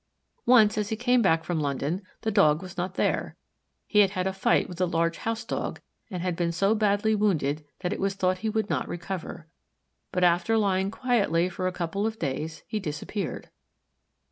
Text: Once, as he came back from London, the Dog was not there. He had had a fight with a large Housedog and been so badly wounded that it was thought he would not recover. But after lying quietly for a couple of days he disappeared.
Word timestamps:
Once, 0.47 0.79
as 0.79 0.89
he 0.89 0.95
came 0.95 1.21
back 1.21 1.43
from 1.43 1.59
London, 1.59 2.01
the 2.21 2.31
Dog 2.31 2.63
was 2.63 2.75
not 2.75 2.95
there. 2.95 3.35
He 3.85 3.99
had 3.99 4.09
had 4.09 4.25
a 4.25 4.33
fight 4.33 4.67
with 4.67 4.81
a 4.81 4.87
large 4.87 5.19
Housedog 5.19 5.77
and 6.09 6.35
been 6.35 6.51
so 6.51 6.73
badly 6.73 7.13
wounded 7.13 7.63
that 7.81 7.93
it 7.93 7.99
was 7.99 8.15
thought 8.15 8.39
he 8.39 8.49
would 8.49 8.67
not 8.67 8.87
recover. 8.87 9.45
But 10.11 10.23
after 10.23 10.57
lying 10.57 10.89
quietly 10.89 11.49
for 11.49 11.67
a 11.67 11.71
couple 11.71 12.07
of 12.07 12.17
days 12.17 12.63
he 12.67 12.79
disappeared. 12.79 13.51